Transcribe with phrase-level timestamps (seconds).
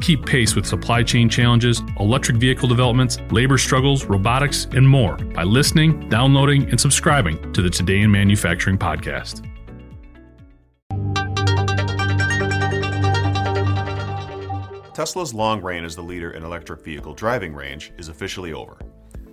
[0.00, 5.42] Keep pace with supply chain challenges, electric vehicle developments, labor struggles, robotics, and more by
[5.42, 9.46] listening, downloading, and subscribing to the Today in Manufacturing podcast.
[14.94, 18.78] Tesla's long reign as the leader in electric vehicle driving range is officially over.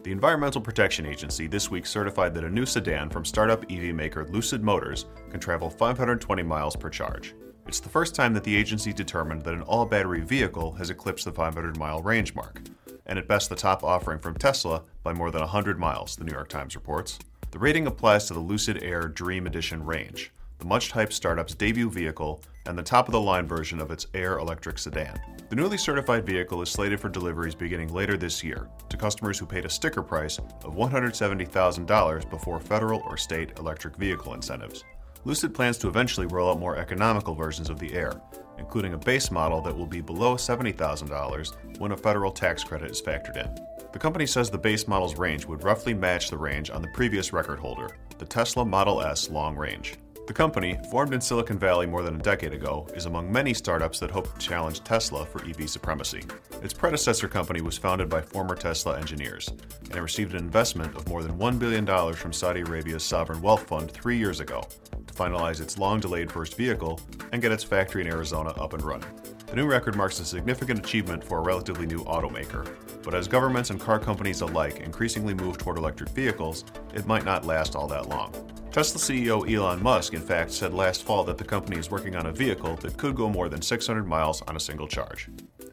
[0.04, 4.26] The Environmental Protection Agency this week certified that a new sedan from startup EV maker
[4.30, 7.34] Lucid Motors can travel 520 miles per charge.
[7.68, 11.26] It's the first time that the agency determined that an all battery vehicle has eclipsed
[11.26, 12.62] the 500 mile range mark,
[13.06, 16.32] and at best the top offering from Tesla by more than 100 miles, the New
[16.32, 17.20] York Times reports.
[17.52, 21.90] The rating applies to the Lucid Air Dream Edition range, the much hyped startup's debut
[21.90, 25.20] vehicle and the top of the line version of its Air electric sedan.
[25.50, 29.46] The newly certified vehicle is slated for deliveries beginning later this year to customers who
[29.46, 34.86] paid a sticker price of $170,000 before federal or state electric vehicle incentives.
[35.26, 38.14] Lucid plans to eventually roll out more economical versions of the Air,
[38.58, 43.02] including a base model that will be below $70,000 when a federal tax credit is
[43.02, 43.54] factored in.
[43.94, 47.34] The company says the base model's range would roughly match the range on the previous
[47.34, 49.96] record holder, the Tesla Model S long range.
[50.28, 53.98] The company, formed in Silicon Valley more than a decade ago, is among many startups
[54.00, 56.22] that hope to challenge Tesla for EV supremacy.
[56.62, 61.08] Its predecessor company was founded by former Tesla engineers, and it received an investment of
[61.08, 64.62] more than $1 billion from Saudi Arabia's sovereign wealth fund three years ago
[64.92, 67.00] to finalize its long delayed first vehicle
[67.32, 69.10] and get its factory in Arizona up and running.
[69.48, 72.70] The new record marks a significant achievement for a relatively new automaker,
[73.02, 77.46] but as governments and car companies alike increasingly move toward electric vehicles, it might not
[77.46, 78.34] last all that long.
[78.78, 82.28] Tesla CEO Elon Musk, in fact, said last fall that the company is working on
[82.28, 85.30] a vehicle that could go more than 600 miles on a single charge.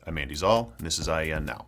[0.06, 1.66] I'm Andy Szal, and this is IEN Now.